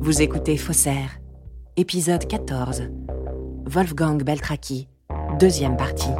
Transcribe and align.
Vous 0.00 0.22
écoutez 0.22 0.56
Faussaire, 0.56 1.20
épisode 1.76 2.26
14. 2.26 2.84
Wolfgang 3.66 4.22
Beltraki, 4.22 4.88
deuxième 5.38 5.76
partie. 5.76 6.10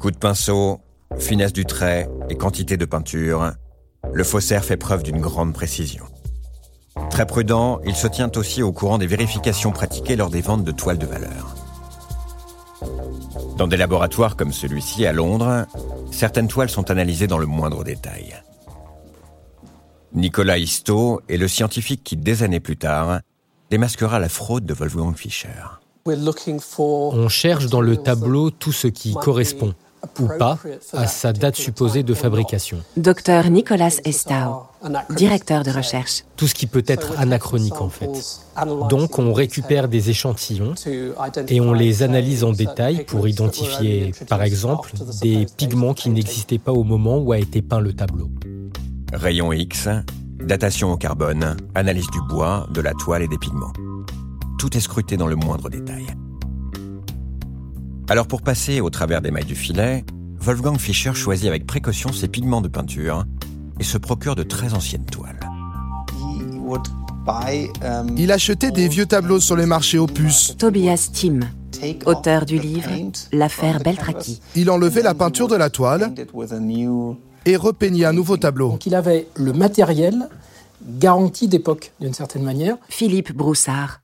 Coup 0.00 0.10
de 0.10 0.16
pinceau, 0.16 0.80
finesse 1.18 1.52
du 1.52 1.64
trait 1.64 2.08
et 2.28 2.36
quantité 2.36 2.76
de 2.76 2.84
peinture, 2.84 3.52
le 4.12 4.24
faussaire 4.24 4.64
fait 4.64 4.76
preuve 4.76 5.02
d'une 5.02 5.20
grande 5.20 5.52
précision. 5.52 6.04
Très 7.10 7.26
prudent, 7.26 7.80
il 7.84 7.94
se 7.94 8.06
tient 8.06 8.30
aussi 8.36 8.62
au 8.62 8.72
courant 8.72 8.98
des 8.98 9.06
vérifications 9.06 9.72
pratiquées 9.72 10.16
lors 10.16 10.30
des 10.30 10.40
ventes 10.40 10.64
de 10.64 10.72
toiles 10.72 10.98
de 10.98 11.06
valeur. 11.06 11.54
Dans 13.56 13.68
des 13.68 13.76
laboratoires 13.76 14.36
comme 14.36 14.52
celui-ci 14.52 15.06
à 15.06 15.12
Londres, 15.12 15.66
certaines 16.10 16.48
toiles 16.48 16.70
sont 16.70 16.90
analysées 16.90 17.26
dans 17.26 17.38
le 17.38 17.46
moindre 17.46 17.84
détail. 17.84 18.34
Nicolas 20.14 20.58
Histo 20.58 21.20
est 21.28 21.36
le 21.36 21.48
scientifique 21.48 22.04
qui, 22.04 22.16
des 22.16 22.44
années 22.44 22.60
plus 22.60 22.76
tard, 22.76 23.20
démasquera 23.70 24.20
la 24.20 24.28
fraude 24.28 24.64
de 24.64 24.72
Wolfgang 24.72 25.16
Fischer. 25.16 25.48
On 26.06 27.28
cherche 27.28 27.66
dans 27.66 27.80
le 27.80 27.96
tableau 27.96 28.50
tout 28.50 28.72
ce 28.72 28.86
qui 28.86 29.14
correspond 29.14 29.74
ou 30.20 30.28
pas 30.38 30.58
à 30.92 31.06
sa 31.06 31.32
date 31.32 31.56
supposée 31.56 32.02
de 32.02 32.14
fabrication. 32.14 32.78
Docteur 32.96 33.50
Nicolas 33.50 33.96
Estau, 34.04 34.66
directeur 35.16 35.64
de 35.64 35.70
recherche. 35.70 36.24
Tout 36.36 36.46
ce 36.46 36.54
qui 36.54 36.66
peut 36.66 36.84
être 36.86 37.18
anachronique 37.18 37.80
en 37.80 37.88
fait. 37.88 38.10
Donc 38.90 39.18
on 39.18 39.32
récupère 39.32 39.88
des 39.88 40.10
échantillons 40.10 40.74
et 41.48 41.60
on 41.60 41.72
les 41.72 42.02
analyse 42.02 42.44
en 42.44 42.52
détail 42.52 43.04
pour 43.04 43.26
identifier 43.26 44.12
par 44.28 44.42
exemple 44.42 44.92
des 45.22 45.46
pigments 45.56 45.94
qui 45.94 46.10
n'existaient 46.10 46.58
pas 46.58 46.72
au 46.72 46.84
moment 46.84 47.18
où 47.18 47.32
a 47.32 47.38
été 47.38 47.62
peint 47.62 47.80
le 47.80 47.94
tableau. 47.94 48.30
Rayon 49.14 49.52
X, 49.52 49.88
datation 50.40 50.92
au 50.92 50.96
carbone, 50.96 51.56
analyse 51.76 52.08
du 52.10 52.20
bois, 52.28 52.66
de 52.74 52.80
la 52.80 52.92
toile 52.94 53.22
et 53.22 53.28
des 53.28 53.38
pigments. 53.38 53.72
Tout 54.58 54.76
est 54.76 54.80
scruté 54.80 55.16
dans 55.16 55.28
le 55.28 55.36
moindre 55.36 55.70
détail. 55.70 56.04
Alors 58.08 58.26
pour 58.26 58.42
passer 58.42 58.80
au 58.80 58.90
travers 58.90 59.22
des 59.22 59.30
mailles 59.30 59.44
du 59.44 59.54
filet, 59.54 60.04
Wolfgang 60.40 60.78
Fischer 60.78 61.14
choisit 61.14 61.46
avec 61.46 61.64
précaution 61.64 62.12
ses 62.12 62.26
pigments 62.28 62.60
de 62.60 62.68
peinture 62.68 63.24
et 63.78 63.84
se 63.84 63.98
procure 63.98 64.34
de 64.34 64.42
très 64.42 64.74
anciennes 64.74 65.06
toiles. 65.06 65.40
Il 68.16 68.32
achetait 68.32 68.72
des 68.72 68.88
vieux 68.88 69.06
tableaux 69.06 69.40
sur 69.40 69.56
les 69.56 69.66
marchés 69.66 69.98
opus. 69.98 70.56
Tobias 70.58 71.10
Tim, 71.12 71.40
auteur 72.04 72.44
du 72.46 72.58
livre 72.58 72.90
L'affaire 73.32 73.80
Beltraki. 73.80 74.40
Il 74.56 74.70
enlevait 74.70 75.02
la 75.02 75.14
peinture 75.14 75.48
de 75.48 75.56
la 75.56 75.70
toile 75.70 76.12
et 77.46 77.56
repeignait 77.56 78.04
un 78.04 78.12
nouveau 78.12 78.36
tableau. 78.36 78.70
Donc 78.70 78.86
il 78.86 78.94
avait 78.94 79.28
le 79.34 79.52
matériel 79.52 80.28
garanti 80.82 81.48
d'époque, 81.48 81.92
d'une 82.00 82.14
certaine 82.14 82.42
manière. 82.42 82.76
Philippe 82.88 83.32
Broussard, 83.32 84.00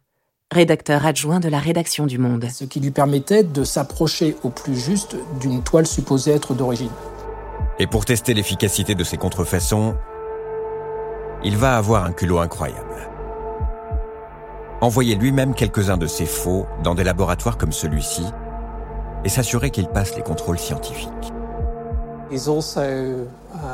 rédacteur 0.50 1.06
adjoint 1.06 1.40
de 1.40 1.48
la 1.48 1.58
rédaction 1.58 2.06
du 2.06 2.18
Monde. 2.18 2.46
Ce 2.50 2.64
qui 2.64 2.80
lui 2.80 2.90
permettait 2.90 3.44
de 3.44 3.64
s'approcher 3.64 4.36
au 4.42 4.50
plus 4.50 4.76
juste 4.76 5.16
d'une 5.40 5.62
toile 5.62 5.86
supposée 5.86 6.32
être 6.32 6.54
d'origine. 6.54 6.90
Et 7.78 7.86
pour 7.86 8.04
tester 8.04 8.34
l'efficacité 8.34 8.94
de 8.94 9.04
ces 9.04 9.16
contrefaçons, 9.16 9.94
il 11.44 11.56
va 11.56 11.76
avoir 11.76 12.04
un 12.04 12.12
culot 12.12 12.38
incroyable. 12.38 13.08
Envoyer 14.82 15.14
lui-même 15.14 15.54
quelques-uns 15.54 15.98
de 15.98 16.06
ses 16.06 16.26
faux 16.26 16.66
dans 16.82 16.94
des 16.94 17.04
laboratoires 17.04 17.58
comme 17.58 17.72
celui-ci 17.72 18.24
et 19.24 19.28
s'assurer 19.28 19.70
qu'il 19.70 19.88
passe 19.88 20.16
les 20.16 20.22
contrôles 20.22 20.58
scientifiques. 20.58 21.32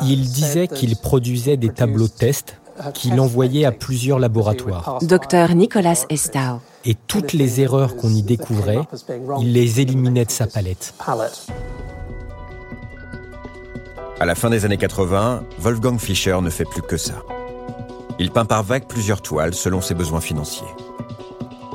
Il 0.03 0.21
disait 0.21 0.69
qu'il 0.69 0.97
produisait 0.97 1.57
des 1.57 1.71
tableaux 1.71 2.09
tests 2.09 2.59
qu'il 2.95 3.19
envoyait 3.21 3.65
à 3.65 3.73
plusieurs 3.73 4.19
laboratoires. 4.19 4.99
Docteur 5.03 5.55
Nicolas 5.55 6.05
Estau. 6.11 6.61
Et 6.85 6.95
toutes 6.95 7.33
les 7.33 7.61
erreurs 7.61 7.97
qu'on 7.97 8.11
y 8.11 8.23
découvrait, 8.23 8.81
il 9.41 9.53
les 9.53 9.81
éliminait 9.81 10.25
de 10.25 10.31
sa 10.31 10.47
palette. 10.47 10.95
À 14.19 14.25
la 14.25 14.35
fin 14.35 14.51
des 14.51 14.65
années 14.65 14.79
80, 14.79 15.43
Wolfgang 15.59 15.99
Fischer 15.99 16.39
ne 16.41 16.51
fait 16.51 16.65
plus 16.65 16.83
que 16.83 16.97
ça. 16.97 17.23
Il 18.19 18.31
peint 18.31 18.47
par 18.47 18.63
vague 18.63 18.87
plusieurs 18.87 19.21
toiles 19.21 19.55
selon 19.55 19.81
ses 19.83 19.95
besoins 19.95 20.21
financiers. 20.21 20.67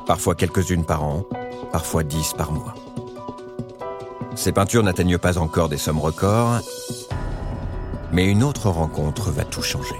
Parfois 0.08 0.34
quelques-unes 0.34 0.86
par 0.86 1.04
an, 1.04 1.24
parfois 1.72 2.04
dix 2.04 2.34
par 2.36 2.52
mois. 2.52 2.74
Ses 4.36 4.52
peintures 4.52 4.84
n'atteignent 4.84 5.18
pas 5.18 5.38
encore 5.38 5.70
des 5.70 5.78
sommes 5.78 6.00
records, 6.00 6.62
mais 8.12 8.26
une 8.26 8.44
autre 8.44 8.70
rencontre 8.70 9.30
va 9.32 9.44
tout 9.44 9.62
changer. 9.62 9.96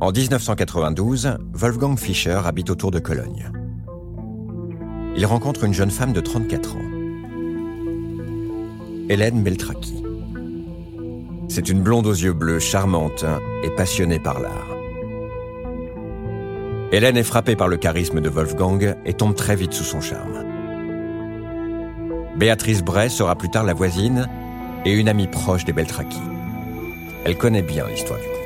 En 0.00 0.12
1992, 0.12 1.38
Wolfgang 1.52 1.98
Fischer 1.98 2.40
habite 2.44 2.70
autour 2.70 2.90
de 2.90 2.98
Cologne. 2.98 3.50
Il 5.16 5.24
rencontre 5.26 5.64
une 5.64 5.72
jeune 5.72 5.90
femme 5.90 6.12
de 6.12 6.20
34 6.20 6.76
ans, 6.76 6.90
Hélène 9.08 9.42
Beltraki. 9.42 10.04
C'est 11.48 11.68
une 11.68 11.82
blonde 11.82 12.06
aux 12.06 12.12
yeux 12.12 12.34
bleus, 12.34 12.58
charmante 12.58 13.24
et 13.64 13.70
passionnée 13.70 14.18
par 14.20 14.40
l'art. 14.40 14.75
Hélène 16.92 17.16
est 17.16 17.24
frappée 17.24 17.56
par 17.56 17.66
le 17.66 17.76
charisme 17.76 18.20
de 18.20 18.28
Wolfgang 18.28 18.96
et 19.04 19.12
tombe 19.12 19.34
très 19.34 19.56
vite 19.56 19.72
sous 19.72 19.84
son 19.84 20.00
charme. 20.00 20.44
Béatrice 22.36 22.82
Bray 22.82 23.10
sera 23.10 23.34
plus 23.34 23.50
tard 23.50 23.64
la 23.64 23.74
voisine 23.74 24.28
et 24.84 24.92
une 24.92 25.08
amie 25.08 25.26
proche 25.26 25.64
des 25.64 25.72
Beltraki. 25.72 26.20
Elle 27.24 27.36
connaît 27.36 27.62
bien 27.62 27.86
l'histoire 27.88 28.20
du 28.20 28.26
couple. 28.26 28.36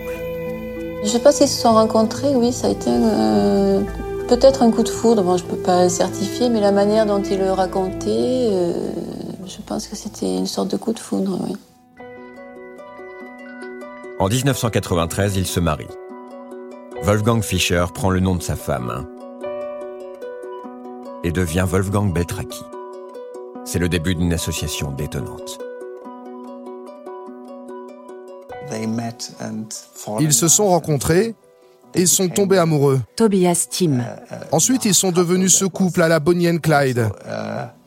Je 1.01 1.07
ne 1.07 1.09
sais 1.09 1.19
pas 1.19 1.33
s'ils 1.33 1.49
se 1.49 1.61
sont 1.61 1.75
rencontrés, 1.75 2.35
oui, 2.35 2.51
ça 2.51 2.69
a 2.69 2.71
été 2.71 2.89
euh, 2.89 3.83
peut-être 4.27 4.63
un 4.63 4.71
coup 4.71 4.85
de 4.85 4.89
foudre. 4.89 5.23
Bon, 5.23 5.37
je 5.37 5.45
ne 5.45 5.51
peux 5.51 5.57
pas 5.57 5.85
le 5.85 5.91
certifier, 5.91 6.49
mais 6.49 6.61
la 6.61 6.73
manière 6.73 7.05
dont 7.05 7.23
il 7.23 7.39
le 7.39 7.53
racontait, 7.53 8.09
euh, 8.09 8.73
je 9.47 9.61
pense 9.67 9.87
que 9.87 9.97
c'était 9.97 10.35
une 10.39 10.47
sorte 10.47 10.71
de 10.71 10.79
coup 10.79 10.95
de 10.95 10.99
foudre, 10.99 11.39
oui. 11.47 11.57
En 14.19 14.29
1993, 14.29 15.37
il 15.37 15.47
se 15.47 15.61
marie. 15.61 15.87
Wolfgang 17.03 17.41
Fischer 17.41 17.87
prend 17.95 18.11
le 18.11 18.21
nom 18.21 18.35
de 18.35 18.43
sa 18.43 18.57
femme 18.57 19.07
et 21.25 21.33
devient 21.33 21.65
Wolfgang 21.67 22.13
Beltraki. 22.13 22.63
C'est 23.65 23.79
le 23.79 23.89
début 23.89 24.15
d'une 24.15 24.33
association 24.35 24.91
détonnante. 24.91 25.59
Ils 30.21 30.33
se 30.33 30.49
sont 30.49 30.69
rencontrés 30.69 31.35
et 31.95 32.05
sont 32.05 32.29
tombés 32.29 32.59
amoureux. 32.59 33.01
Tobias 33.17 33.67
Tim. 33.71 34.05
Ensuite, 34.53 34.85
ils 34.85 34.95
sont 34.95 35.11
devenus 35.11 35.55
ce 35.55 35.65
couple 35.65 36.03
à 36.03 36.09
la 36.09 36.21
Bonnie 36.21 36.51
and 36.51 36.59
Clyde. 36.59 37.09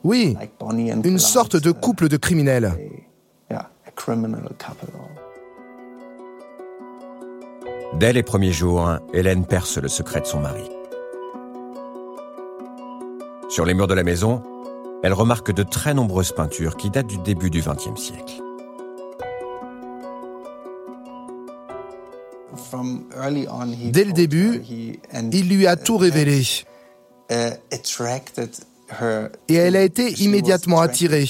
Oui, 0.02 0.36
une 1.04 1.18
sorte 1.20 1.56
de 1.56 1.70
couple 1.70 2.08
de 2.08 2.16
criminels. 2.16 2.72
Dès 7.98 8.12
les 8.12 8.24
premiers 8.24 8.52
jours, 8.52 8.90
Hélène 9.12 9.46
perce 9.46 9.78
le 9.78 9.88
secret 9.88 10.20
de 10.20 10.26
son 10.26 10.40
mari. 10.40 10.68
Sur 13.48 13.64
les 13.64 13.72
murs 13.72 13.86
de 13.86 13.94
la 13.94 14.02
maison, 14.02 14.42
elle 15.04 15.12
remarque 15.12 15.52
de 15.52 15.62
très 15.62 15.94
nombreuses 15.94 16.32
peintures 16.32 16.76
qui 16.76 16.90
datent 16.90 17.06
du 17.06 17.18
début 17.18 17.50
du 17.50 17.60
XXe 17.60 18.00
siècle. 18.00 18.42
Dès 23.92 24.04
le 24.04 24.12
début, 24.12 24.62
il 25.12 25.48
lui 25.48 25.66
a 25.68 25.76
tout 25.76 25.96
révélé. 25.96 26.42
Et 29.48 29.54
elle 29.54 29.76
a 29.76 29.82
été 29.82 30.10
immédiatement 30.20 30.80
attirée 30.80 31.28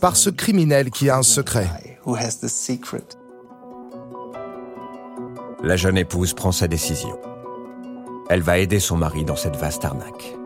par 0.00 0.16
ce 0.16 0.30
criminel 0.30 0.90
qui 0.90 1.10
a 1.10 1.18
un 1.18 1.22
secret. 1.22 1.68
La 5.66 5.74
jeune 5.74 5.98
épouse 5.98 6.32
prend 6.32 6.52
sa 6.52 6.68
décision. 6.68 7.18
Elle 8.30 8.42
va 8.42 8.58
aider 8.58 8.78
son 8.78 8.96
mari 8.96 9.24
dans 9.24 9.34
cette 9.34 9.56
vaste 9.56 9.84
arnaque. 9.84 10.36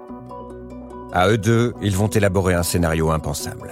À 1.13 1.29
eux 1.29 1.37
deux, 1.37 1.75
ils 1.83 1.95
vont 1.95 2.07
élaborer 2.07 2.55
un 2.55 2.63
scénario 2.63 3.11
impensable. 3.11 3.71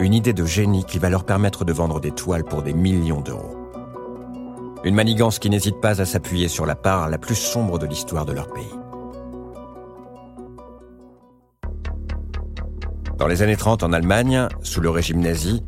Une 0.00 0.14
idée 0.14 0.32
de 0.32 0.44
génie 0.44 0.84
qui 0.84 0.98
va 0.98 1.10
leur 1.10 1.22
permettre 1.22 1.64
de 1.64 1.72
vendre 1.72 2.00
des 2.00 2.10
toiles 2.10 2.42
pour 2.42 2.62
des 2.62 2.72
millions 2.72 3.20
d'euros. 3.20 3.56
Une 4.82 4.96
manigance 4.96 5.38
qui 5.38 5.48
n'hésite 5.48 5.80
pas 5.80 6.00
à 6.00 6.04
s'appuyer 6.04 6.48
sur 6.48 6.66
la 6.66 6.74
part 6.74 7.08
la 7.08 7.18
plus 7.18 7.36
sombre 7.36 7.78
de 7.78 7.86
l'histoire 7.86 8.26
de 8.26 8.32
leur 8.32 8.52
pays. 8.52 8.74
Dans 13.16 13.28
les 13.28 13.42
années 13.42 13.56
30 13.56 13.84
en 13.84 13.92
Allemagne, 13.92 14.48
sous 14.64 14.80
le 14.80 14.90
régime 14.90 15.20
nazi, 15.20 15.62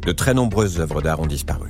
de 0.00 0.12
très 0.12 0.32
nombreuses 0.32 0.80
œuvres 0.80 1.02
d'art 1.02 1.20
ont 1.20 1.26
disparu. 1.26 1.68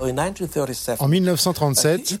En 0.00 1.08
1937, 1.08 2.18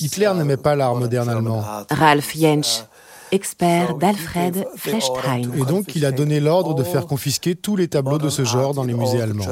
Hitler 0.00 0.32
n'aimait 0.34 0.56
pas 0.56 0.74
l'art 0.74 0.94
moderne 0.96 1.28
allemand. 1.28 1.64
Ralph 1.90 2.36
Jensch, 2.36 2.84
expert 3.30 3.94
d'Alfred 3.94 4.66
Flechtheim. 4.76 5.52
Et 5.54 5.64
donc, 5.64 5.94
il 5.94 6.04
a 6.04 6.12
donné 6.12 6.40
l'ordre 6.40 6.74
de 6.74 6.82
faire 6.82 7.06
confisquer 7.06 7.54
tous 7.54 7.76
les 7.76 7.88
tableaux 7.88 8.18
de 8.18 8.30
ce 8.30 8.44
genre 8.44 8.74
dans 8.74 8.84
les 8.84 8.94
musées 8.94 9.20
allemands. 9.20 9.44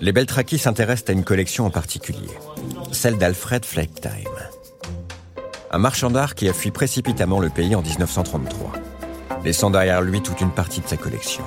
Les 0.00 0.12
Beltraki 0.12 0.58
s'intéressent 0.58 1.10
à 1.10 1.12
une 1.12 1.24
collection 1.24 1.66
en 1.66 1.70
particulier, 1.70 2.30
celle 2.92 3.18
d'Alfred 3.18 3.64
Flechtheim. 3.64 4.30
Un 5.70 5.78
marchand 5.78 6.10
d'art 6.10 6.34
qui 6.34 6.48
a 6.48 6.52
fui 6.52 6.70
précipitamment 6.70 7.40
le 7.40 7.50
pays 7.50 7.74
en 7.74 7.82
1933, 7.82 8.72
laissant 9.44 9.70
derrière 9.70 10.00
lui 10.00 10.22
toute 10.22 10.40
une 10.40 10.52
partie 10.52 10.80
de 10.80 10.86
sa 10.86 10.96
collection. 10.96 11.42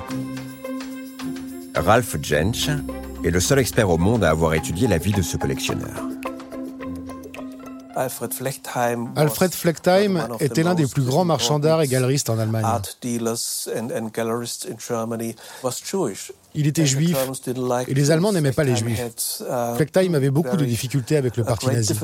Ralph 1.74 2.16
Jentsch 2.22 2.68
est 3.24 3.30
le 3.30 3.40
seul 3.40 3.58
expert 3.58 3.88
au 3.88 3.96
monde 3.96 4.24
à 4.24 4.30
avoir 4.30 4.54
étudié 4.54 4.88
la 4.88 4.98
vie 4.98 5.12
de 5.12 5.22
ce 5.22 5.36
collectionneur. 5.36 6.08
Alfred 7.94 8.32
Fleckheim 9.52 10.28
était 10.40 10.62
l'un 10.62 10.74
des 10.74 10.86
plus 10.86 11.02
grands 11.02 11.24
marchands 11.24 11.58
d'art 11.58 11.82
et 11.82 11.88
galeristes 11.88 12.30
en 12.30 12.38
Allemagne. 12.38 12.64
Il 16.54 16.66
était 16.66 16.86
juif 16.86 17.16
et 17.88 17.94
les 17.94 18.10
Allemands 18.10 18.32
n'aimaient 18.32 18.52
pas 18.52 18.64
les 18.64 18.76
juifs. 18.76 19.02
Uh, 19.40 19.76
Fleckheim 19.76 20.14
avait 20.14 20.30
beaucoup 20.30 20.56
de 20.56 20.64
difficultés 20.64 21.16
avec 21.16 21.36
le 21.36 21.44
parti 21.44 21.66
nazi. 21.66 21.94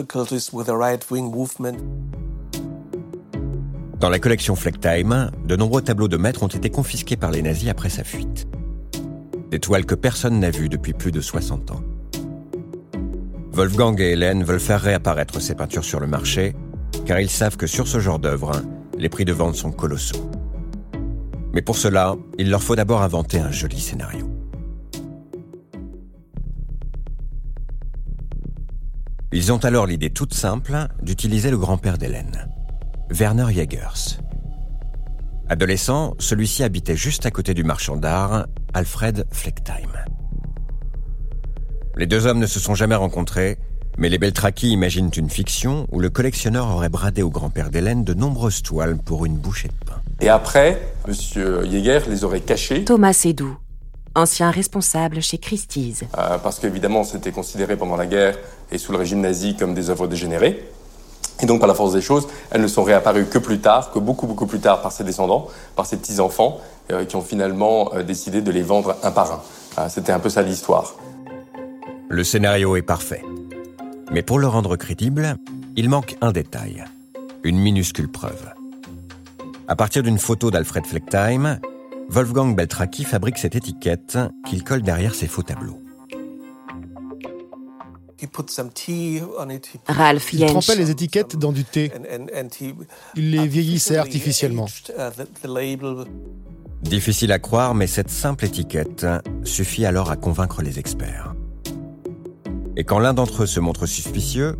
Dans 4.01 4.11
la 4.11 4.19
collection 4.21 4.55
Fleckheim, 4.55 5.31
de 5.45 5.57
nombreux 5.57 5.83
tableaux 5.83 6.09
de 6.09 6.17
maîtres 6.17 6.43
ont 6.43 6.49
été 6.49 6.71
confisqués 6.71 7.17
par 7.17 7.31
les 7.31 7.43
nazis 7.43 7.69
après 7.69 7.89
sa 7.89 8.05
fuite. 8.05 8.47
Des 9.51 9.61
toiles 9.61 9.87
que 9.87 9.95
personne 9.95 10.41
n'a 10.41 10.51
vues 10.51 10.69
depuis 10.69 10.93
plus 10.93 11.11
de 11.11 11.21
60 11.21 11.71
ans. 11.71 11.83
Wolfgang 13.53 13.99
et 14.01 14.11
Hélène 14.11 14.45
veulent 14.45 14.61
faire 14.61 14.81
réapparaître 14.81 15.41
ces 15.41 15.55
peintures 15.55 15.85
sur 15.85 16.01
le 16.01 16.07
marché, 16.07 16.55
car 17.07 17.19
ils 17.19 17.31
savent 17.31 17.57
que 17.57 17.67
sur 17.67 17.89
ce 17.89 17.99
genre 17.99 18.19
d'œuvre, 18.19 18.63
les 18.99 19.09
prix 19.09 19.25
de 19.25 19.33
vente 19.33 19.55
sont 19.55 19.73
colossaux. 19.73 20.31
Mais 21.55 21.63
pour 21.63 21.77
cela, 21.77 22.15
il 22.39 22.51
leur 22.51 22.63
faut 22.63 22.77
d'abord 22.77 23.03
inventer 23.03 23.41
un 23.41 23.51
joli 23.51 23.81
scénario. 23.81 24.31
Ils 29.33 29.53
ont 29.53 29.59
alors 29.59 29.87
l'idée 29.87 30.11
toute 30.11 30.35
simple 30.35 30.87
d'utiliser 31.03 31.51
le 31.51 31.59
grand-père 31.59 31.99
d'Hélène, 31.99 32.49
Werner 33.11 33.53
Jägers. 33.53 34.21
Adolescent, 35.51 36.15
celui-ci 36.19 36.63
habitait 36.63 36.97
juste 36.97 37.25
à 37.25 37.31
côté 37.31 37.55
du 37.55 37.65
marchand 37.65 37.97
d'art, 37.97 38.47
Alfred 38.75 39.27
Fleckheim. 39.33 39.89
Les 41.97 42.07
deux 42.07 42.27
hommes 42.27 42.39
ne 42.39 42.47
se 42.47 42.61
sont 42.61 42.75
jamais 42.75 42.95
rencontrés, 42.95 43.57
mais 43.97 44.11
les 44.11 44.19
Beltraki 44.19 44.71
imaginent 44.71 45.11
une 45.17 45.31
fiction 45.31 45.87
où 45.91 46.01
le 46.01 46.11
collectionneur 46.11 46.69
aurait 46.69 46.91
bradé 46.91 47.23
au 47.23 47.31
grand-père 47.31 47.71
d'Hélène 47.71 48.05
de 48.05 48.13
nombreuses 48.13 48.63
toiles 48.63 48.99
pour 48.99 49.25
une 49.25 49.37
bouchée 49.37 49.69
de 49.69 49.87
pain. 49.87 50.03
Et 50.21 50.29
après, 50.29 50.83
M. 51.07 51.15
Jäger 51.15 52.01
les 52.09 52.25
aurait 52.25 52.41
cachées. 52.41 52.85
Thomas 52.85 53.15
Sédou, 53.15 53.57
ancien 54.15 54.51
responsable 54.51 55.23
chez 55.23 55.39
Christie's. 55.39 56.05
Euh, 56.19 56.37
parce 56.39 56.59
qu'évidemment, 56.59 57.05
c'était 57.05 57.33
considéré 57.33 57.77
pendant 57.77 57.97
la 57.97 58.07
guerre 58.07 58.37
et 58.71 58.77
sous 58.77 58.93
le 58.93 58.99
régime 58.99 59.23
nazi 59.23 59.57
comme 59.57 59.73
des 59.73 59.89
œuvres 59.89 60.09
dégénérées. 60.09 60.63
Et 61.41 61.47
donc, 61.47 61.61
par 61.61 61.69
la 61.69 61.75
force 61.75 61.93
des 61.93 62.01
choses, 62.01 62.27
elles 62.51 62.61
ne 62.61 62.67
sont 62.67 62.83
réapparues 62.83 63.27
que 63.27 63.39
plus 63.39 63.61
tard, 63.61 63.93
que 63.93 63.99
beaucoup, 63.99 64.27
beaucoup 64.27 64.47
plus 64.47 64.61
tard 64.61 64.83
par 64.83 64.93
ses 64.93 65.05
descendants, 65.05 65.47
par 65.77 65.87
ses 65.87 65.97
petits-enfants, 65.97 66.59
euh, 66.91 67.05
qui 67.05 67.17
ont 67.17 67.23
finalement 67.23 67.95
euh, 67.95 68.03
décidé 68.03 68.41
de 68.41 68.51
les 68.51 68.63
vendre 68.63 68.97
un 69.03 69.11
par 69.11 69.33
un. 69.33 69.89
C'était 69.89 70.11
un 70.11 70.19
peu 70.19 70.29
ça 70.29 70.43
l'histoire. 70.43 70.97
Le 72.09 72.25
scénario 72.25 72.75
est 72.75 72.83
parfait. 72.83 73.23
Mais 74.11 74.23
pour 74.23 74.41
le 74.41 74.49
rendre 74.49 74.75
crédible, 74.75 75.37
il 75.77 75.89
manque 75.89 76.17
un 76.21 76.33
détail, 76.33 76.85
une 77.45 77.59
minuscule 77.59 78.09
preuve. 78.09 78.51
À 79.69 79.77
partir 79.77 80.03
d'une 80.03 80.19
photo 80.19 80.51
d'Alfred 80.51 80.85
Fleckheim, 80.85 81.61
Wolfgang 82.09 82.57
Beltraki 82.57 83.05
fabrique 83.05 83.39
cette 83.39 83.55
étiquette 83.55 84.19
qu'il 84.47 84.65
colle 84.65 84.83
derrière 84.83 85.15
ses 85.15 85.29
faux 85.29 85.43
tableaux. 85.43 85.79
Ralph 89.87 90.33
Il 90.33 90.45
trempait 90.47 90.77
les 90.77 90.91
étiquettes 90.91 91.37
dans 91.37 91.53
du 91.53 91.65
thé. 91.65 91.93
Il 93.17 93.31
les 93.31 93.47
vieillissait 93.47 93.97
artificiellement. 93.97 94.67
Difficile 96.83 97.33
à 97.33 97.39
croire, 97.39 97.75
mais 97.75 97.87
cette 97.87 98.11
simple 98.11 98.45
étiquette 98.45 99.07
suffit 99.45 99.85
alors 99.85 100.11
à 100.11 100.17
convaincre 100.17 100.63
les 100.63 100.79
experts. 100.79 101.35
Et 102.77 102.85
quand 102.85 103.01
l'un 103.01 103.15
d'entre 103.15 103.43
eux 103.43 103.47
se 103.47 103.59
montre 103.59 103.87
suspicieux, 103.87 104.57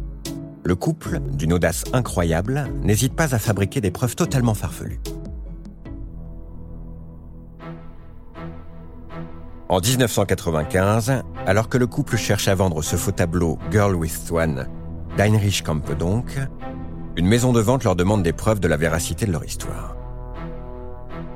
le 0.65 0.75
couple, 0.75 1.21
d'une 1.33 1.53
audace 1.53 1.85
incroyable, 1.93 2.69
n'hésite 2.83 3.15
pas 3.15 3.35
à 3.35 3.39
fabriquer 3.39 3.81
des 3.81 3.91
preuves 3.91 4.17
totalement 4.17 4.55
farfelues. 4.55 5.01
En 9.71 9.81
1995, 9.81 11.23
alors 11.47 11.69
que 11.69 11.77
le 11.77 11.87
couple 11.87 12.17
cherche 12.17 12.49
à 12.49 12.55
vendre 12.55 12.81
ce 12.81 12.97
faux 12.97 13.13
tableau 13.13 13.59
Girl 13.71 13.95
with 13.95 14.27
Swan, 14.27 14.67
d'Heinrich 15.19 15.63
Kampe 15.63 15.93
donc, 15.93 16.39
une 17.17 17.27
maison 17.27 17.53
de 17.53 17.61
vente 17.61 17.85
leur 17.85 17.95
demande 17.95 18.23
des 18.23 18.33
preuves 18.33 18.61
de 18.61 18.69
la 18.69 18.79
véracité 18.79 19.27
de 19.27 19.33
leur 19.33 19.45
histoire. 19.45 19.95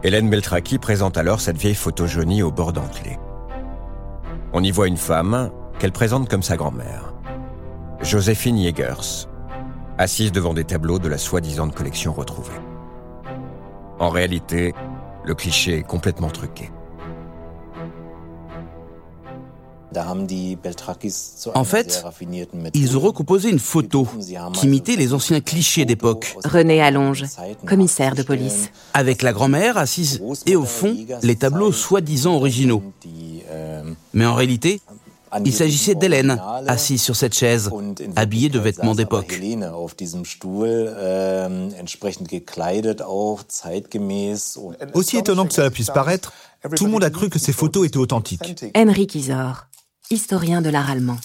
Hélène 0.02 0.30
Beltraki 0.30 0.78
présente 0.78 1.18
alors 1.18 1.42
cette 1.42 1.58
vieille 1.58 1.74
photo 1.74 2.06
jaunie 2.06 2.42
au 2.42 2.50
bord 2.50 2.72
d'un 2.72 2.86
clé. 2.86 3.18
On 4.54 4.64
y 4.64 4.70
voit 4.70 4.88
une 4.88 4.96
femme, 4.96 5.50
qu'elle 5.78 5.92
présente 5.92 6.30
comme 6.30 6.42
sa 6.42 6.56
grand-mère. 6.56 7.12
Joséphine 8.00 8.56
Jägers, 8.56 9.28
assise 9.98 10.32
devant 10.32 10.54
des 10.54 10.64
tableaux 10.64 10.98
de 10.98 11.08
la 11.08 11.18
soi-disant 11.18 11.68
collection 11.68 12.14
retrouvée. 12.14 12.50
En 13.98 14.08
réalité, 14.08 14.72
le 15.24 15.34
cliché 15.34 15.78
est 15.78 15.82
complètement 15.86 16.30
truqué. 16.30 16.70
En 21.54 21.64
fait, 21.64 22.04
ils 22.74 22.96
ont 22.96 23.00
recomposé 23.00 23.50
une 23.50 23.58
photo 23.58 24.06
qui 24.54 24.66
imitait 24.66 24.96
les 24.96 25.12
anciens 25.12 25.40
clichés 25.40 25.84
d'époque. 25.84 26.36
René 26.44 26.80
Allonge, 26.82 27.24
commissaire 27.66 28.14
de 28.14 28.22
police. 28.22 28.70
Avec 28.94 29.22
la 29.22 29.32
grand-mère 29.32 29.76
assise 29.78 30.20
et 30.46 30.56
au 30.56 30.64
fond, 30.64 30.96
les 31.22 31.36
tableaux 31.36 31.72
soi-disant 31.72 32.34
originaux. 32.34 32.82
Mais 34.12 34.26
en 34.26 34.34
réalité, 34.34 34.80
il 35.44 35.52
s'agissait 35.52 35.94
d'Hélène, 35.94 36.38
assise 36.66 37.02
sur 37.02 37.16
cette 37.16 37.34
chaise, 37.34 37.70
habillée 38.16 38.48
de 38.48 38.58
vêtements 38.58 38.94
d'époque. 38.94 39.40
Aussi 44.94 45.16
étonnant 45.16 45.46
que 45.46 45.54
cela 45.54 45.70
puisse 45.70 45.90
paraître, 45.90 46.32
tout 46.76 46.84
le 46.84 46.90
monde 46.90 47.04
a 47.04 47.10
cru 47.10 47.28
que 47.28 47.38
ces 47.38 47.52
photos 47.52 47.86
étaient 47.86 47.96
authentiques. 47.96 48.64
Henrik 48.76 49.14
Isor, 49.14 49.66
historien 50.12 50.62
de 50.62 50.70
l'art 50.70 50.90
allemand. 50.90 51.18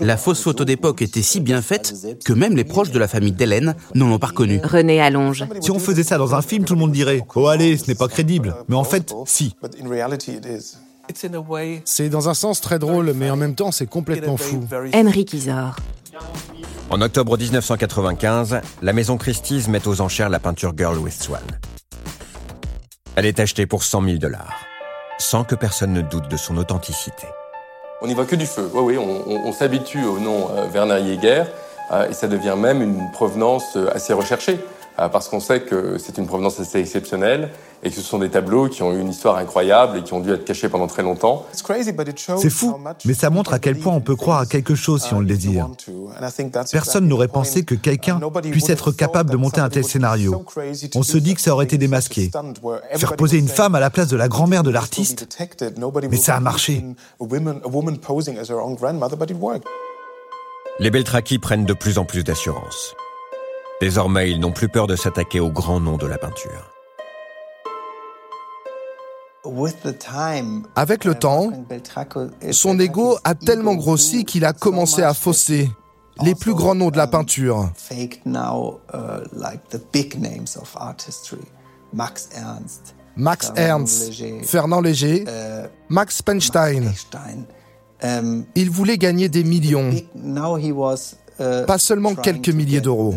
La 0.00 0.16
fausse 0.16 0.42
photo 0.42 0.64
d'époque 0.64 1.02
était 1.02 1.22
si 1.22 1.40
bien 1.40 1.60
faite 1.60 1.94
que 2.24 2.32
même 2.32 2.56
les 2.56 2.64
proches 2.64 2.90
de 2.90 2.98
la 2.98 3.06
famille 3.06 3.32
d'Hélène 3.32 3.74
n'en 3.94 4.10
ont 4.10 4.18
pas 4.18 4.28
reconnu. 4.28 4.60
René 4.64 5.00
Allonge. 5.00 5.44
Si 5.60 5.70
on 5.70 5.78
faisait 5.78 6.04
ça 6.04 6.16
dans 6.16 6.34
un 6.34 6.42
film, 6.42 6.64
tout 6.64 6.74
le 6.74 6.80
monde 6.80 6.92
dirait 6.92 7.22
Oh 7.34 7.48
allez, 7.48 7.76
ce 7.76 7.86
n'est 7.88 7.94
pas 7.94 8.08
crédible. 8.08 8.54
Mais 8.68 8.76
en 8.76 8.84
fait, 8.84 9.14
si. 9.26 9.54
C'est 11.84 12.08
dans 12.08 12.28
un 12.28 12.34
sens 12.34 12.60
très 12.60 12.78
drôle, 12.78 13.12
mais 13.14 13.30
en 13.30 13.36
même 13.36 13.54
temps, 13.54 13.72
c'est 13.72 13.86
complètement 13.86 14.38
fou. 14.38 14.64
Henrik 14.94 15.34
Isor. 15.34 15.76
En 16.88 17.00
octobre 17.00 17.36
1995, 17.36 18.60
la 18.80 18.92
maison 18.92 19.18
Christie's 19.18 19.68
met 19.68 19.86
aux 19.86 20.00
enchères 20.00 20.30
la 20.30 20.38
peinture 20.38 20.72
Girl 20.76 20.98
with 20.98 21.20
Swan. 21.22 21.42
Elle 23.16 23.26
est 23.26 23.40
achetée 23.40 23.66
pour 23.66 23.82
100 23.82 24.04
000 24.04 24.16
dollars, 24.16 24.60
sans 25.18 25.44
que 25.44 25.54
personne 25.54 25.92
ne 25.92 26.00
doute 26.00 26.28
de 26.30 26.36
son 26.38 26.56
authenticité. 26.56 27.26
On 28.04 28.08
n'y 28.08 28.14
voit 28.14 28.26
que 28.26 28.34
du 28.34 28.46
feu. 28.46 28.68
Oui, 28.74 28.98
on, 28.98 29.52
s'habitue 29.52 30.04
au 30.04 30.18
nom 30.18 30.48
euh, 30.50 30.66
Werner 30.74 30.98
Jäger, 31.06 31.44
euh, 31.92 32.08
et 32.10 32.12
ça 32.12 32.26
devient 32.26 32.56
même 32.58 32.82
une 32.82 33.12
provenance 33.12 33.76
euh, 33.76 33.94
assez 33.94 34.12
recherchée. 34.12 34.58
Euh, 34.98 35.08
parce 35.08 35.28
qu'on 35.28 35.40
sait 35.40 35.62
que 35.62 35.96
c'est 35.98 36.18
une 36.18 36.26
provenance 36.26 36.60
assez 36.60 36.78
exceptionnelle 36.78 37.50
et 37.82 37.88
que 37.88 37.96
ce 37.96 38.02
sont 38.02 38.18
des 38.18 38.28
tableaux 38.28 38.68
qui 38.68 38.82
ont 38.82 38.92
eu 38.92 39.00
une 39.00 39.08
histoire 39.08 39.36
incroyable 39.36 39.98
et 39.98 40.02
qui 40.02 40.12
ont 40.12 40.20
dû 40.20 40.30
être 40.30 40.44
cachés 40.44 40.68
pendant 40.68 40.86
très 40.86 41.02
longtemps. 41.02 41.46
C'est 41.52 42.50
fou, 42.50 42.76
mais 43.06 43.14
ça 43.14 43.30
montre 43.30 43.54
à 43.54 43.58
quel 43.58 43.78
point 43.78 43.94
on 43.94 44.00
peut 44.00 44.16
croire 44.16 44.40
à 44.40 44.46
quelque 44.46 44.74
chose 44.74 45.02
si 45.02 45.14
on 45.14 45.20
le 45.20 45.26
désire. 45.26 45.68
Personne 46.70 47.08
n'aurait 47.08 47.28
pensé 47.28 47.64
que 47.64 47.74
quelqu'un 47.74 48.20
puisse 48.42 48.68
être 48.68 48.92
capable 48.92 49.30
de 49.30 49.36
monter 49.36 49.60
un 49.60 49.70
tel 49.70 49.84
scénario. 49.84 50.44
On 50.94 51.02
se 51.02 51.16
dit 51.16 51.34
que 51.34 51.40
ça 51.40 51.54
aurait 51.54 51.64
été 51.64 51.78
démasqué. 51.78 52.30
Faire 52.94 53.16
poser 53.16 53.38
une 53.38 53.48
femme 53.48 53.74
à 53.74 53.80
la 53.80 53.90
place 53.90 54.08
de 54.08 54.16
la 54.16 54.28
grand-mère 54.28 54.62
de 54.62 54.70
l'artiste, 54.70 55.26
mais 56.10 56.16
ça 56.16 56.36
a 56.36 56.40
marché. 56.40 56.84
Les 60.78 60.90
Beltraki 60.90 61.38
prennent 61.38 61.66
de 61.66 61.74
plus 61.74 61.98
en 61.98 62.04
plus 62.04 62.24
d'assurance. 62.24 62.94
Désormais, 63.82 64.30
ils 64.30 64.38
n'ont 64.38 64.52
plus 64.52 64.68
peur 64.68 64.86
de 64.86 64.94
s'attaquer 64.94 65.40
au 65.40 65.50
grand 65.50 65.80
nom 65.80 65.96
de 65.96 66.06
la 66.06 66.16
peinture. 66.16 66.70
Avec 70.76 71.04
le 71.04 71.16
temps, 71.16 71.50
son 72.52 72.78
ego 72.78 73.18
a 73.24 73.34
tellement 73.34 73.74
grossi 73.74 74.24
qu'il 74.24 74.44
a 74.44 74.52
commencé 74.52 75.02
à 75.02 75.14
fausser. 75.14 75.68
les 76.22 76.36
plus 76.36 76.54
grands 76.54 76.76
noms 76.76 76.90
de 76.90 76.96
la 76.96 77.08
peinture. 77.08 77.72
Max 83.16 83.52
Ernst, 83.56 84.12
Fernand 84.44 84.80
Léger, 84.80 85.24
Max 85.88 86.22
Penstein. 86.22 86.92
Il 88.54 88.70
voulait 88.70 88.96
gagner 88.98 89.28
des 89.28 89.42
millions, 89.42 89.90
pas 91.66 91.78
seulement 91.78 92.14
quelques 92.14 92.48
milliers 92.48 92.80
d'euros. 92.80 93.14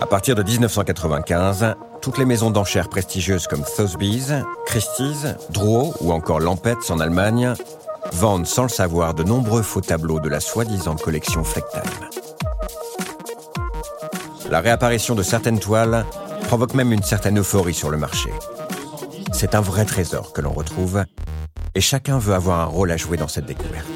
À 0.00 0.06
partir 0.06 0.36
de 0.36 0.42
1995, 0.42 1.74
toutes 2.00 2.18
les 2.18 2.24
maisons 2.24 2.50
d'enchères 2.50 2.88
prestigieuses 2.88 3.46
comme 3.46 3.64
Sotheby's, 3.64 4.32
Christie's, 4.66 5.26
Drouot 5.50 5.92
ou 6.00 6.12
encore 6.12 6.40
Lampets 6.40 6.90
en 6.90 7.00
Allemagne 7.00 7.54
vendent 8.12 8.46
sans 8.46 8.62
le 8.62 8.68
savoir 8.68 9.14
de 9.14 9.24
nombreux 9.24 9.62
faux 9.62 9.80
tableaux 9.80 10.20
de 10.20 10.28
la 10.28 10.40
soi-disant 10.40 10.96
collection 10.96 11.42
Flecktime. 11.44 11.82
La 14.50 14.60
réapparition 14.60 15.14
de 15.14 15.22
certaines 15.22 15.58
toiles 15.58 16.06
provoque 16.46 16.74
même 16.74 16.92
une 16.92 17.02
certaine 17.02 17.40
euphorie 17.40 17.74
sur 17.74 17.90
le 17.90 17.98
marché. 17.98 18.30
C'est 19.32 19.54
un 19.54 19.60
vrai 19.60 19.84
trésor 19.84 20.32
que 20.32 20.40
l'on 20.40 20.52
retrouve 20.52 21.04
et 21.74 21.80
chacun 21.80 22.18
veut 22.18 22.34
avoir 22.34 22.60
un 22.60 22.64
rôle 22.66 22.90
à 22.90 22.96
jouer 22.96 23.16
dans 23.16 23.28
cette 23.28 23.46
découverte. 23.46 23.86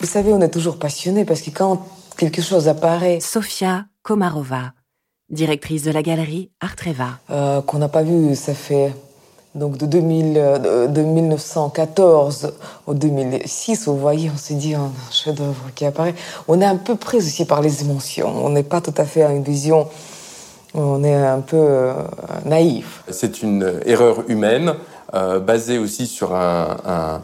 Vous 0.00 0.06
savez, 0.06 0.32
on 0.32 0.40
est 0.40 0.50
toujours 0.50 0.78
passionné 0.78 1.24
parce 1.24 1.42
que 1.42 1.50
quand 1.50 1.86
quelque 2.16 2.42
chose 2.42 2.68
apparaît... 2.68 3.20
Sofia 3.20 3.86
Komarova, 4.02 4.72
directrice 5.30 5.82
de 5.82 5.90
la 5.90 6.02
galerie 6.02 6.50
Artreva. 6.60 7.18
Euh, 7.30 7.60
qu'on 7.62 7.78
n'a 7.78 7.88
pas 7.88 8.02
vu, 8.02 8.34
ça 8.34 8.54
fait 8.54 8.92
donc 9.54 9.76
de, 9.76 9.86
2000, 9.86 10.34
de 10.88 11.02
1914 11.02 12.52
au 12.86 12.94
2006, 12.94 13.86
vous 13.86 13.98
voyez, 13.98 14.30
on 14.32 14.36
s'est 14.36 14.54
dit 14.54 14.74
un 14.74 14.92
chef-d'œuvre 15.10 15.70
qui 15.74 15.84
apparaît. 15.84 16.14
On 16.46 16.60
est 16.60 16.66
un 16.66 16.76
peu 16.76 16.94
pris 16.96 17.18
aussi 17.18 17.44
par 17.44 17.60
les 17.60 17.82
émotions. 17.82 18.28
On 18.44 18.50
n'est 18.50 18.62
pas 18.62 18.80
tout 18.80 18.94
à 18.96 19.04
fait 19.04 19.22
à 19.22 19.32
une 19.32 19.42
vision. 19.42 19.88
On 20.74 21.02
est 21.02 21.14
un 21.14 21.40
peu 21.40 21.56
euh, 21.56 21.92
naïf. 22.44 23.02
C'est 23.10 23.42
une 23.42 23.80
erreur 23.86 24.28
humaine 24.28 24.74
euh, 25.14 25.38
basée 25.40 25.78
aussi 25.78 26.06
sur 26.06 26.34
un, 26.34 27.20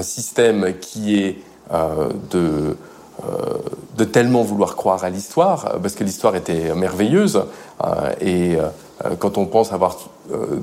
système 0.00 0.74
qui 0.80 1.18
est 1.18 1.36
euh, 1.72 2.08
de 2.30 2.76
euh, 3.22 4.04
tellement 4.06 4.42
vouloir 4.42 4.76
croire 4.76 5.04
à 5.04 5.10
l'histoire, 5.10 5.78
parce 5.80 5.94
que 5.94 6.04
l'histoire 6.04 6.36
était 6.36 6.74
merveilleuse. 6.74 7.42
Euh, 7.82 8.12
et 8.20 8.56
euh, 8.56 9.14
quand 9.18 9.38
on 9.38 9.46
pense 9.46 9.72
avoir 9.72 9.96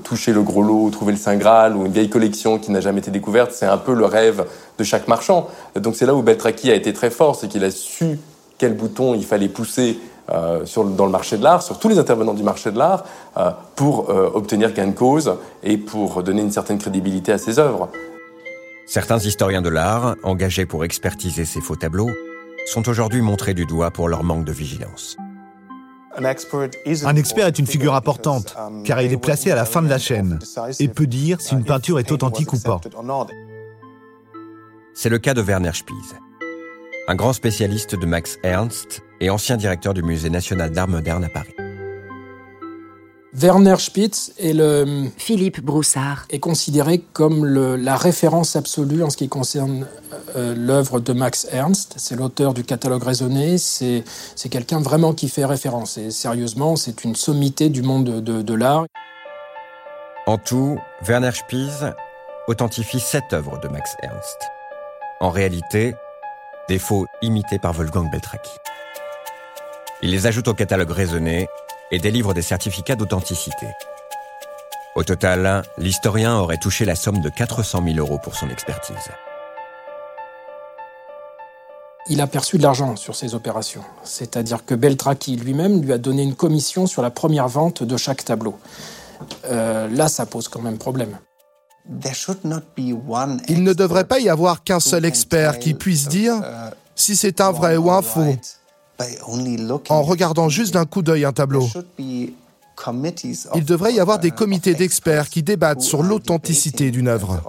touché 0.03 0.31
le 0.31 0.41
gros 0.41 0.61
lot, 0.61 0.89
trouvé 0.89 1.11
le 1.11 1.17
Saint 1.17 1.35
Graal 1.35 1.75
ou 1.75 1.85
une 1.85 1.91
vieille 1.91 2.09
collection 2.09 2.59
qui 2.59 2.71
n'a 2.71 2.79
jamais 2.79 2.99
été 2.99 3.11
découverte, 3.11 3.51
c'est 3.51 3.65
un 3.65 3.77
peu 3.77 3.93
le 3.93 4.05
rêve 4.05 4.45
de 4.77 4.83
chaque 4.83 5.07
marchand. 5.07 5.47
Donc 5.75 5.95
c'est 5.95 6.05
là 6.05 6.13
où 6.15 6.21
Beltraki 6.21 6.71
a 6.71 6.75
été 6.75 6.93
très 6.93 7.09
fort, 7.09 7.35
c'est 7.35 7.47
qu'il 7.47 7.63
a 7.63 7.71
su 7.71 8.19
quel 8.57 8.73
bouton 8.75 9.15
il 9.15 9.25
fallait 9.25 9.49
pousser 9.49 9.99
sur, 10.65 10.83
dans 10.85 11.05
le 11.05 11.11
marché 11.11 11.37
de 11.37 11.43
l'art, 11.43 11.61
sur 11.61 11.79
tous 11.79 11.89
les 11.89 11.99
intervenants 11.99 12.33
du 12.33 12.43
marché 12.43 12.71
de 12.71 12.77
l'art, 12.77 13.05
pour 13.75 14.09
obtenir 14.09 14.73
gain 14.73 14.87
de 14.87 14.95
cause 14.95 15.33
et 15.63 15.77
pour 15.77 16.23
donner 16.23 16.41
une 16.41 16.51
certaine 16.51 16.77
crédibilité 16.77 17.31
à 17.31 17.37
ses 17.37 17.59
œuvres. 17.59 17.89
Certains 18.85 19.19
historiens 19.19 19.61
de 19.61 19.69
l'art, 19.69 20.15
engagés 20.23 20.65
pour 20.65 20.83
expertiser 20.83 21.45
ces 21.45 21.61
faux 21.61 21.75
tableaux, 21.75 22.09
sont 22.65 22.87
aujourd'hui 22.89 23.21
montrés 23.21 23.53
du 23.53 23.65
doigt 23.65 23.91
pour 23.91 24.09
leur 24.09 24.23
manque 24.23 24.45
de 24.45 24.51
vigilance. 24.51 25.17
Un 26.17 26.25
expert 27.15 27.47
est 27.47 27.57
une 27.57 27.67
figure 27.67 27.95
importante, 27.95 28.55
car 28.83 29.01
il 29.01 29.13
est 29.13 29.17
placé 29.17 29.49
à 29.49 29.55
la 29.55 29.63
fin 29.63 29.81
de 29.81 29.87
la 29.87 29.97
chaîne 29.97 30.39
et 30.79 30.89
peut 30.89 31.07
dire 31.07 31.39
si 31.39 31.53
une 31.53 31.63
peinture 31.63 31.99
est 31.99 32.11
authentique 32.11 32.51
ou 32.51 32.59
pas. 32.59 32.81
C'est 34.93 35.09
le 35.09 35.19
cas 35.19 35.33
de 35.33 35.41
Werner 35.41 35.71
Spies, 35.73 35.93
un 37.07 37.15
grand 37.15 37.31
spécialiste 37.31 37.95
de 37.95 38.05
Max 38.05 38.37
Ernst 38.43 39.03
et 39.21 39.29
ancien 39.29 39.55
directeur 39.55 39.93
du 39.93 40.03
Musée 40.03 40.29
national 40.29 40.71
d'art 40.71 40.89
moderne 40.89 41.23
à 41.23 41.29
Paris. 41.29 41.53
Werner 43.33 43.77
Spitz 43.77 44.33
est 44.37 44.51
le 44.51 45.05
Philippe 45.15 45.61
Broussard 45.61 46.25
est 46.29 46.39
considéré 46.39 46.99
comme 47.13 47.45
le, 47.45 47.77
la 47.77 47.95
référence 47.95 48.57
absolue 48.57 49.03
en 49.03 49.09
ce 49.09 49.15
qui 49.15 49.29
concerne 49.29 49.87
euh, 50.35 50.53
l'œuvre 50.53 50.99
de 50.99 51.13
Max 51.13 51.47
Ernst. 51.49 51.93
C'est 51.95 52.17
l'auteur 52.17 52.53
du 52.53 52.65
catalogue 52.65 53.03
raisonné. 53.03 53.57
C'est 53.57 54.03
quelqu'un 54.49 54.81
vraiment 54.81 55.13
qui 55.13 55.29
fait 55.29 55.45
référence. 55.45 55.97
Et 55.97 56.11
sérieusement, 56.11 56.75
c'est 56.75 57.05
une 57.05 57.15
sommité 57.15 57.69
du 57.69 57.83
monde 57.83 58.21
de, 58.21 58.41
de 58.41 58.53
l'art. 58.53 58.85
En 60.27 60.37
tout, 60.37 60.77
Werner 61.07 61.31
Spies 61.31 61.85
authentifie 62.49 62.99
sept 62.99 63.31
œuvres 63.31 63.61
de 63.61 63.69
Max 63.69 63.95
Ernst. 64.03 64.51
En 65.21 65.29
réalité, 65.29 65.95
des 66.67 66.79
faux 66.79 67.05
imités 67.21 67.59
par 67.59 67.71
Wolfgang 67.71 68.11
Beltraki. 68.11 68.51
Il 70.03 70.09
les 70.09 70.25
ajoute 70.25 70.47
au 70.47 70.55
catalogue 70.55 70.89
raisonné 70.89 71.47
et 71.91 71.99
délivre 71.99 72.33
des 72.33 72.41
certificats 72.41 72.95
d'authenticité. 72.95 73.67
Au 74.95 75.03
total, 75.03 75.63
l'historien 75.77 76.37
aurait 76.37 76.57
touché 76.57 76.85
la 76.85 76.95
somme 76.95 77.21
de 77.21 77.29
400 77.29 77.83
000 77.85 77.97
euros 77.97 78.17
pour 78.17 78.35
son 78.35 78.49
expertise. 78.49 78.95
Il 82.09 82.19
a 82.19 82.25
perçu 82.25 82.57
de 82.57 82.63
l'argent 82.63 82.95
sur 82.95 83.15
ces 83.15 83.35
opérations, 83.35 83.83
c'est-à-dire 84.03 84.65
que 84.65 84.73
Beltraki 84.73 85.35
lui-même 85.35 85.83
lui 85.83 85.93
a 85.93 85.99
donné 85.99 86.23
une 86.23 86.35
commission 86.35 86.87
sur 86.87 87.03
la 87.03 87.11
première 87.11 87.47
vente 87.47 87.83
de 87.83 87.95
chaque 87.95 88.25
tableau. 88.25 88.57
Euh, 89.45 89.87
là, 89.87 90.07
ça 90.07 90.25
pose 90.25 90.47
quand 90.47 90.61
même 90.61 90.79
problème. 90.79 91.19
Il 91.87 93.63
ne 93.63 93.73
devrait 93.73 94.05
pas 94.05 94.19
y 94.19 94.29
avoir 94.29 94.63
qu'un 94.63 94.79
seul 94.79 95.05
expert 95.05 95.59
qui 95.59 95.75
puisse 95.75 96.07
dire 96.07 96.41
si 96.95 97.15
c'est 97.15 97.39
un 97.39 97.51
vrai 97.51 97.77
ou 97.77 97.91
un 97.91 98.01
faux 98.01 98.35
en 99.89 100.03
regardant 100.03 100.49
juste 100.49 100.73
d'un 100.73 100.85
coup 100.85 101.01
d'œil 101.01 101.25
un 101.25 101.33
tableau. 101.33 101.67
Il 103.55 103.65
devrait 103.65 103.93
y 103.93 103.99
avoir 103.99 104.19
des 104.19 104.31
comités 104.31 104.73
d'experts 104.73 105.29
qui 105.29 105.43
débattent 105.43 105.81
sur 105.81 106.03
l'authenticité 106.03 106.91
d'une 106.91 107.07
œuvre. 107.07 107.41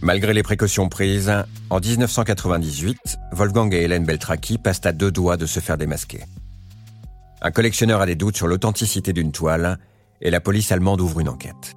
Malgré 0.00 0.34
les 0.34 0.42
précautions 0.42 0.88
prises, 0.88 1.32
en 1.70 1.78
1998, 1.78 3.18
Wolfgang 3.32 3.72
et 3.72 3.82
Hélène 3.82 4.04
Beltraki 4.04 4.58
passent 4.58 4.84
à 4.84 4.92
deux 4.92 5.12
doigts 5.12 5.36
de 5.36 5.46
se 5.46 5.60
faire 5.60 5.78
démasquer. 5.78 6.24
Un 7.40 7.50
collectionneur 7.52 8.00
a 8.00 8.06
des 8.06 8.16
doutes 8.16 8.36
sur 8.36 8.48
l'authenticité 8.48 9.12
d'une 9.12 9.32
toile 9.32 9.78
et 10.20 10.30
la 10.30 10.40
police 10.40 10.72
allemande 10.72 11.00
ouvre 11.00 11.20
une 11.20 11.28
enquête. 11.28 11.76